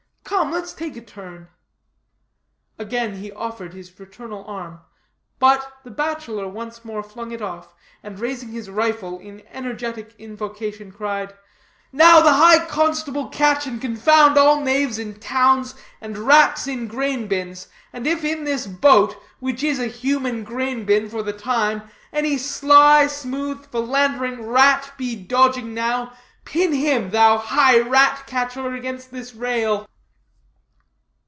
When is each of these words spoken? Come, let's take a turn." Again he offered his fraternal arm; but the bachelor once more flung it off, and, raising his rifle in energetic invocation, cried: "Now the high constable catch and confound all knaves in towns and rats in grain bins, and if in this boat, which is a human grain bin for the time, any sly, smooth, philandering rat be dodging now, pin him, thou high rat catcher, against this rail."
Come, 0.23 0.49
let's 0.49 0.71
take 0.71 0.95
a 0.95 1.01
turn." 1.01 1.49
Again 2.79 3.15
he 3.15 3.33
offered 3.33 3.73
his 3.73 3.89
fraternal 3.89 4.45
arm; 4.45 4.79
but 5.39 5.73
the 5.83 5.91
bachelor 5.91 6.47
once 6.47 6.85
more 6.85 7.03
flung 7.03 7.31
it 7.33 7.41
off, 7.41 7.75
and, 8.01 8.17
raising 8.17 8.47
his 8.49 8.69
rifle 8.69 9.19
in 9.19 9.43
energetic 9.51 10.15
invocation, 10.17 10.89
cried: 10.89 11.35
"Now 11.91 12.21
the 12.21 12.31
high 12.31 12.65
constable 12.65 13.27
catch 13.27 13.67
and 13.67 13.81
confound 13.81 14.37
all 14.37 14.61
knaves 14.61 14.97
in 14.97 15.19
towns 15.19 15.75
and 15.99 16.17
rats 16.17 16.65
in 16.65 16.87
grain 16.87 17.27
bins, 17.27 17.67
and 17.91 18.07
if 18.07 18.23
in 18.23 18.45
this 18.45 18.65
boat, 18.67 19.17
which 19.41 19.61
is 19.63 19.79
a 19.79 19.87
human 19.87 20.45
grain 20.45 20.85
bin 20.85 21.09
for 21.09 21.21
the 21.21 21.33
time, 21.33 21.83
any 22.13 22.37
sly, 22.37 23.05
smooth, 23.05 23.69
philandering 23.69 24.45
rat 24.47 24.93
be 24.97 25.13
dodging 25.13 25.73
now, 25.73 26.13
pin 26.45 26.71
him, 26.71 27.09
thou 27.11 27.37
high 27.37 27.77
rat 27.81 28.23
catcher, 28.25 28.73
against 28.73 29.11
this 29.11 29.35
rail." 29.35 29.87